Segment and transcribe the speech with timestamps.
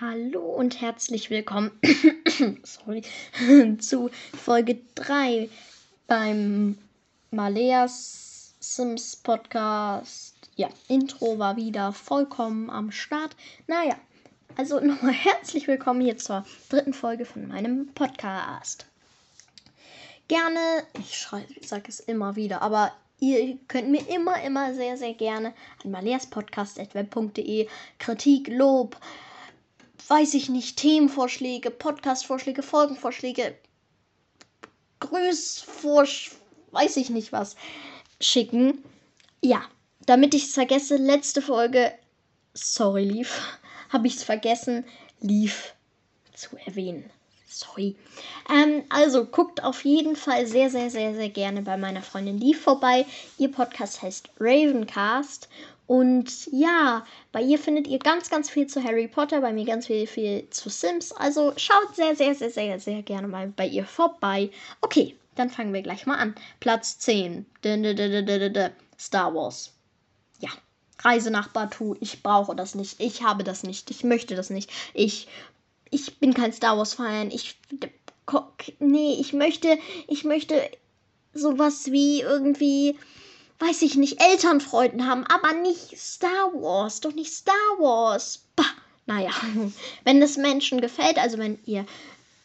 [0.00, 1.72] Hallo und herzlich willkommen
[2.62, 3.02] sorry,
[3.80, 5.50] zu Folge 3
[6.06, 6.78] beim
[7.32, 10.36] Maleas Sims Podcast.
[10.54, 13.34] Ja, Intro war wieder vollkommen am Start.
[13.66, 13.96] Naja,
[14.56, 18.86] also nochmal herzlich willkommen hier zur dritten Folge von meinem Podcast.
[20.28, 20.60] Gerne,
[21.00, 21.26] ich
[21.66, 25.52] sage es immer wieder, aber Ihr könnt mir immer, immer sehr, sehr gerne
[25.82, 27.66] an maleaspodcast.web.de
[27.98, 28.96] Kritik, Lob,
[30.06, 33.56] weiß ich nicht, Themenvorschläge, Podcastvorschläge, Folgenvorschläge,
[35.00, 36.32] Grüßvorsch,
[36.72, 37.56] weiß ich nicht was,
[38.20, 38.82] schicken.
[39.42, 39.62] Ja,
[40.06, 41.92] damit ich es vergesse, letzte Folge,
[42.54, 43.58] sorry, lief,
[43.90, 44.84] habe ich es vergessen,
[45.20, 45.74] lief
[46.34, 47.10] zu erwähnen.
[47.50, 47.96] Sorry.
[48.48, 52.54] Ähm, also guckt auf jeden Fall sehr, sehr, sehr, sehr gerne bei meiner Freundin Lee
[52.54, 53.06] vorbei.
[53.38, 55.48] Ihr Podcast heißt Ravencast
[55.88, 57.02] und ja,
[57.32, 60.46] bei ihr findet ihr ganz, ganz viel zu Harry Potter, bei mir ganz viel, viel
[60.50, 61.12] zu Sims.
[61.12, 64.50] Also schaut sehr, sehr, sehr, sehr, sehr gerne mal bei ihr vorbei.
[64.82, 66.34] Okay, dann fangen wir gleich mal an.
[66.60, 67.46] Platz 10.
[69.00, 69.72] Star Wars.
[70.40, 70.50] Ja.
[71.00, 71.96] Reise nach Batu.
[72.00, 73.00] Ich brauche das nicht.
[73.00, 73.90] Ich habe das nicht.
[73.90, 74.70] Ich möchte das nicht.
[74.92, 75.26] Ich,
[75.88, 77.30] ich bin kein Star Wars-Fan.
[77.30, 77.56] Ich.
[78.78, 79.78] Nee, ich möchte.
[80.06, 80.70] Ich möchte
[81.32, 82.98] sowas wie irgendwie
[83.58, 88.46] weiß ich nicht, Elternfreuden haben, aber nicht Star Wars, doch nicht Star Wars.
[88.56, 88.64] Bah,
[89.06, 89.30] naja,
[90.04, 91.84] wenn es Menschen gefällt, also wenn ihr,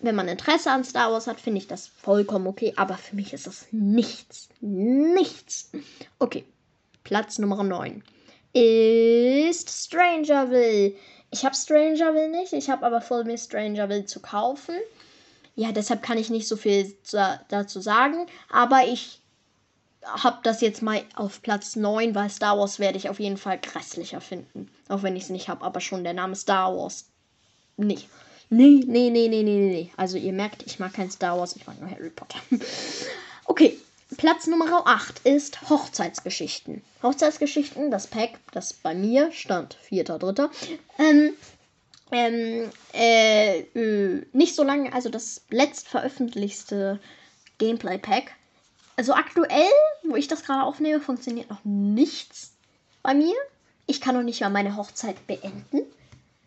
[0.00, 3.32] wenn man Interesse an Star Wars hat, finde ich das vollkommen okay, aber für mich
[3.32, 5.70] ist das nichts, nichts.
[6.18, 6.44] Okay,
[7.04, 8.02] Platz Nummer 9
[8.52, 10.94] ist Strangerville.
[11.30, 14.74] Ich habe Strangerville nicht, ich habe aber vor mir Strangerville zu kaufen.
[15.54, 16.96] Ja, deshalb kann ich nicht so viel
[17.48, 19.20] dazu sagen, aber ich
[20.04, 23.58] habe das jetzt mal auf Platz 9, weil Star Wars werde ich auf jeden Fall
[23.58, 24.70] grässlicher finden.
[24.88, 27.06] Auch wenn ich es nicht habe, aber schon der Name Star Wars.
[27.76, 27.98] Nee.
[28.50, 29.92] Nee, nee, nee, nee, nee, nee.
[29.96, 32.38] Also ihr merkt, ich mag kein Star Wars, ich mag nur Harry Potter.
[33.44, 33.78] okay,
[34.16, 36.82] Platz Nummer 8 ist Hochzeitsgeschichten.
[37.02, 40.48] Hochzeitsgeschichten, das Pack, das bei mir stand, 4.3.
[40.98, 41.34] Ähm,
[42.10, 47.00] ähm, äh, äh, nicht so lange, also das letzt veröffentlichte
[47.58, 48.32] Gameplay-Pack
[48.98, 49.70] also aktuell,
[50.02, 52.52] wo ich das gerade aufnehme, funktioniert noch nichts
[53.00, 53.36] bei mir.
[53.86, 55.82] Ich kann noch nicht mal meine Hochzeit beenden.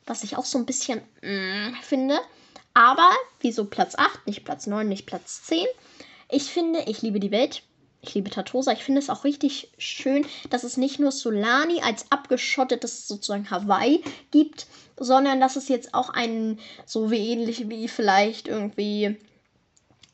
[0.06, 2.20] Was ich auch so ein bisschen mm, finde.
[2.74, 5.66] Aber wieso Platz 8, nicht Platz 9, nicht Platz 10?
[6.30, 7.64] Ich finde, ich liebe die Welt.
[8.02, 8.74] Ich liebe Tatosa.
[8.74, 14.04] Ich finde es auch richtig schön, dass es nicht nur Solani als abgeschottetes sozusagen Hawaii
[14.32, 19.18] gibt, sondern dass es jetzt auch einen, so wie ähnlich wie vielleicht irgendwie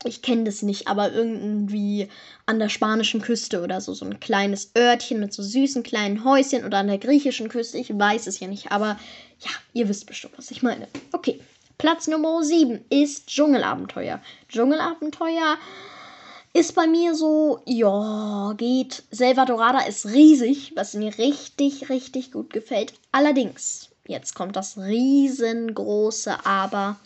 [0.04, 2.08] ich kenne das nicht, aber irgendwie
[2.46, 6.66] an der spanischen Küste oder so, so ein kleines Örtchen mit so süßen kleinen Häuschen
[6.66, 9.00] oder an der griechischen Küste, ich weiß es ja nicht, aber
[9.40, 10.88] ja, ihr wisst bestimmt, was ich meine.
[11.12, 11.40] Okay,
[11.78, 14.20] Platz Nummer 7 ist Dschungelabenteuer.
[14.50, 15.58] Dschungelabenteuer
[16.54, 19.04] ist bei mir so, ja, geht.
[19.12, 22.94] Dorada ist riesig, was mir richtig, richtig gut gefällt.
[23.12, 26.98] Allerdings, jetzt kommt das riesengroße Aber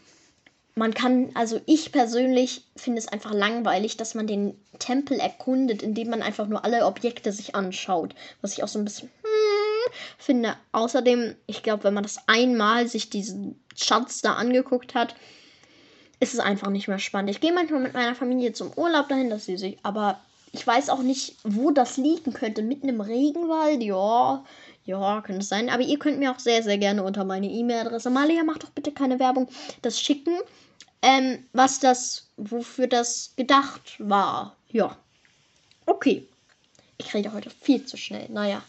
[0.75, 6.09] man kann, also ich persönlich finde es einfach langweilig, dass man den Tempel erkundet, indem
[6.09, 8.15] man einfach nur alle Objekte sich anschaut.
[8.41, 10.55] Was ich auch so ein bisschen hmm, finde.
[10.71, 15.15] Außerdem, ich glaube, wenn man das einmal sich diesen Schatz da angeguckt hat,
[16.19, 17.31] ist es einfach nicht mehr spannend.
[17.31, 20.21] Ich gehe manchmal mit meiner Familie zum Urlaub dahin, das ist süß, aber
[20.53, 22.61] ich weiß auch nicht, wo das liegen könnte.
[22.61, 24.43] Mitten im Regenwald, ja.
[24.83, 25.69] Ja, könnte sein.
[25.69, 28.91] Aber ihr könnt mir auch sehr, sehr gerne unter meine E-Mail-Adresse, Malia, macht doch bitte
[28.91, 29.47] keine Werbung,
[29.81, 30.33] das schicken
[31.01, 34.55] ähm, was das, wofür das gedacht war.
[34.69, 34.97] Ja.
[35.85, 36.27] Okay.
[36.97, 38.29] Ich rede heute viel zu schnell.
[38.29, 38.63] Naja.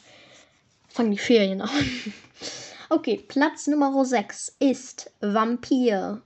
[0.88, 1.70] Fangen die Ferien an.
[2.88, 6.22] okay, Platz Nummer 6 ist Vampire.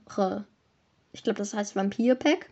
[1.11, 2.49] Ich glaube, das heißt Vampir-Pack.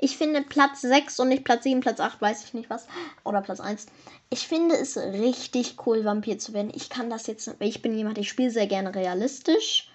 [0.00, 2.86] Ich finde Platz 6 und nicht Platz 7, Platz 8, weiß ich nicht was.
[3.24, 3.86] Oder Platz 1.
[4.30, 6.72] Ich finde es richtig cool, Vampir zu werden.
[6.74, 9.90] Ich kann das jetzt, ich bin jemand, ich spiele sehr gerne realistisch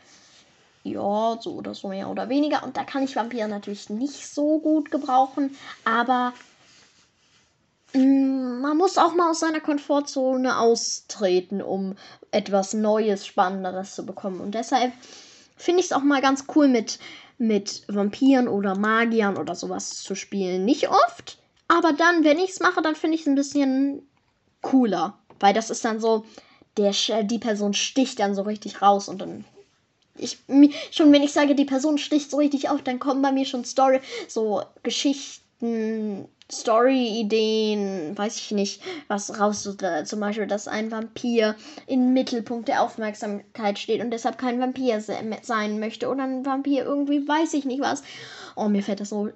[0.83, 2.63] ja, so oder so mehr oder weniger.
[2.63, 5.55] Und da kann ich Vampire natürlich nicht so gut gebrauchen,
[5.85, 6.33] aber
[7.93, 11.95] mm, man muss auch mal aus seiner Komfortzone austreten, um
[12.31, 14.41] etwas Neues, Spannenderes zu bekommen.
[14.41, 14.91] Und deshalb
[15.55, 16.99] finde ich es auch mal ganz cool mit,
[17.37, 20.65] mit Vampiren oder Magiern oder sowas zu spielen.
[20.65, 21.37] Nicht oft,
[21.67, 24.07] aber dann, wenn ich es mache, dann finde ich es ein bisschen
[24.61, 25.17] cooler.
[25.39, 26.25] Weil das ist dann so,
[26.77, 26.93] der,
[27.23, 29.45] die Person sticht dann so richtig raus und dann
[30.17, 30.37] ich,
[30.91, 33.65] schon wenn ich sage, die Person sticht so richtig auf, dann kommen bei mir schon
[33.65, 39.67] Story, so Geschichten, Story-Ideen, weiß ich nicht, was raus,
[40.05, 41.55] zum Beispiel, dass ein Vampir
[41.87, 45.01] im Mittelpunkt der Aufmerksamkeit steht und deshalb kein Vampir
[45.41, 48.03] sein möchte oder ein Vampir irgendwie, weiß ich nicht was.
[48.55, 49.29] Oh, mir fällt das so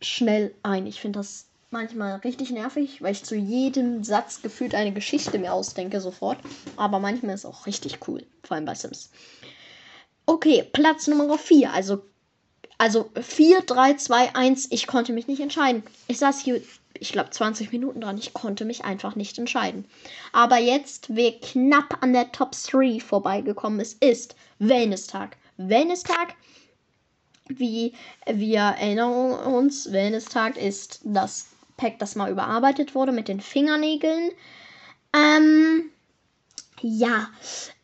[0.00, 0.86] schnell ein.
[0.86, 5.52] Ich finde das manchmal richtig nervig, weil ich zu jedem Satz gefühlt eine Geschichte mir
[5.52, 6.38] ausdenke sofort.
[6.76, 9.10] Aber manchmal ist es auch richtig cool, vor allem bei Sims.
[10.26, 11.72] Okay, Platz Nummer 4.
[11.72, 12.02] Also,
[12.78, 14.68] also 4, 3, 2, 1.
[14.70, 15.82] Ich konnte mich nicht entscheiden.
[16.08, 16.60] Ich saß hier,
[16.98, 18.18] ich glaube, 20 Minuten dran.
[18.18, 19.84] Ich konnte mich einfach nicht entscheiden.
[20.32, 25.36] Aber jetzt, wer knapp an der Top 3 vorbeigekommen ist, ist Wellness-Tag.
[25.56, 26.34] Wellness-Tag,
[27.48, 27.92] wie
[28.26, 34.30] wir erinnern uns, Wellness-Tag ist das Pack, das mal überarbeitet wurde mit den Fingernägeln.
[35.12, 35.90] Ähm,
[36.80, 37.28] ja,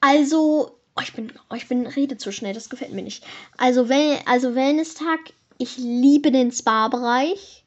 [0.01, 3.25] also Oh, ich bin, oh, ich bin, rede zu schnell, das gefällt mir nicht.
[3.57, 5.21] Also, wenn, also Wellness-Tag,
[5.59, 7.65] ich liebe den Spa-Bereich.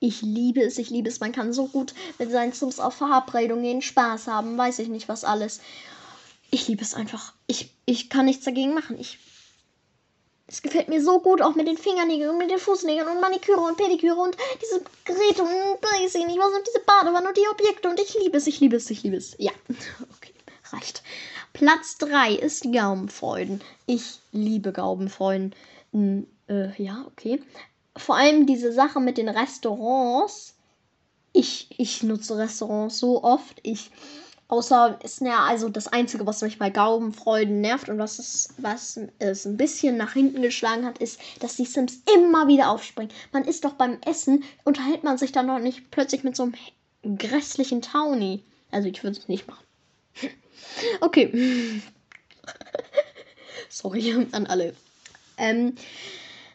[0.00, 1.20] Ich liebe es, ich liebe es.
[1.20, 5.08] Man kann so gut mit seinen Sims auf Verabredungen gehen, Spaß haben, weiß ich nicht
[5.08, 5.60] was alles.
[6.50, 7.34] Ich liebe es einfach.
[7.46, 8.98] Ich, ich kann nichts dagegen machen.
[8.98, 9.18] Ich,
[10.46, 13.60] es gefällt mir so gut, auch mit den Fingernägeln und mit den Fußnägeln und Maniküre
[13.60, 17.48] und Pediküre und diese Geräte und weiß ich nicht was und diese Badewanne und die
[17.50, 19.34] Objekte und ich liebe es, ich liebe es, ich liebe es.
[19.38, 19.52] Ja,
[20.16, 20.32] okay,
[20.72, 21.02] reicht.
[21.52, 23.60] Platz 3 ist Gaumenfreuden.
[23.86, 25.54] Ich liebe Gaumenfreuden.
[25.92, 27.42] Äh, ja, okay.
[27.96, 30.54] Vor allem diese Sache mit den Restaurants.
[31.32, 33.58] Ich, ich nutze Restaurants so oft.
[33.62, 33.90] Ich,
[34.48, 39.00] außer ist ja also das Einzige, was mich bei Gaumenfreuden nervt und was es, was
[39.18, 43.12] es ein bisschen nach hinten geschlagen hat, ist, dass die Sims immer wieder aufspringen.
[43.32, 47.18] Man ist doch beim Essen, unterhält man sich dann noch nicht plötzlich mit so einem
[47.18, 48.44] grässlichen Townie.
[48.70, 49.64] Also ich würde es nicht machen.
[51.00, 51.80] Okay.
[53.68, 54.74] Sorry an alle.
[55.36, 55.74] Ähm,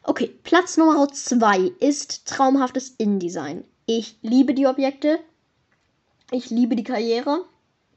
[0.03, 3.63] okay, Platz Nummer 2 ist traumhaftes InDesign.
[3.85, 5.19] Ich liebe die Objekte.
[6.31, 7.45] Ich liebe die Karriere.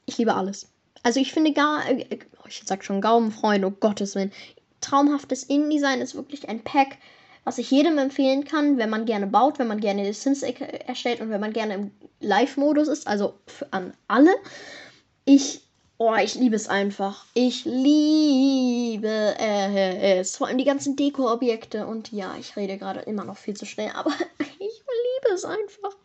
[0.05, 0.69] Ich liebe alles.
[1.03, 4.33] Also ich finde gar, äh, oh, ich sag schon Gaumenfreunde, oh Gottes Willen.
[4.81, 6.99] Traumhaftes InDesign ist wirklich ein Pack,
[7.45, 11.31] was ich jedem empfehlen kann, wenn man gerne baut, wenn man gerne Sims erstellt und
[11.31, 11.91] wenn man gerne im
[12.21, 13.35] Live-Modus ist, also
[13.71, 14.35] an alle.
[15.25, 15.66] Ich
[15.99, 17.25] Oh, ich liebe es einfach.
[17.33, 20.37] Ich liebe es.
[20.37, 21.87] Vor allem die ganzen Deko-Objekte.
[21.87, 25.97] Und ja, ich rede gerade immer noch viel zu schnell, aber ich liebe es einfach.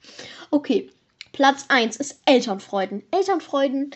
[0.50, 0.90] Okay,
[1.34, 3.04] Platz 1 ist Elternfreuden.
[3.12, 3.92] Elternfreuden,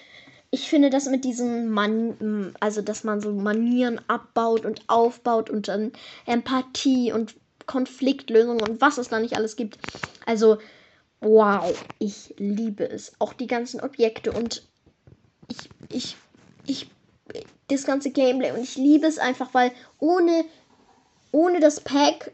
[0.52, 5.68] ich finde das mit diesen Man also dass man so Manieren abbaut und aufbaut und
[5.68, 5.94] dann
[6.26, 9.78] Empathie und Konfliktlösung und was es da nicht alles gibt.
[10.26, 10.58] Also,
[11.22, 13.14] wow, ich liebe es.
[13.20, 14.64] Auch die ganzen Objekte und
[15.48, 16.16] ich, ich,
[16.66, 16.90] ich,
[17.68, 20.46] das ganze Gameplay und ich liebe es einfach, weil ohne,
[21.32, 22.32] ohne das Pack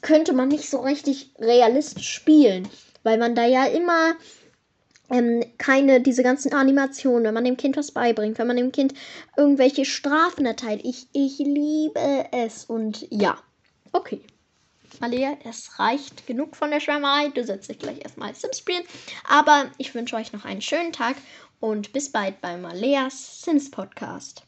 [0.00, 2.68] könnte man nicht so richtig realistisch spielen,
[3.02, 4.14] weil man da ja immer
[5.10, 8.94] ähm, keine, diese ganzen Animationen, wenn man dem Kind was beibringt, wenn man dem Kind
[9.36, 10.80] irgendwelche Strafen erteilt.
[10.84, 13.38] Ich, ich liebe es und ja,
[13.92, 14.20] okay.
[15.00, 17.28] Malia, es reicht genug von der Schwärmerei.
[17.28, 18.84] Du setzt dich gleich erstmal Sims spielen.
[19.28, 21.16] Aber ich wünsche euch noch einen schönen Tag
[21.64, 24.44] und bis bald beim Aleas Sims Podcast.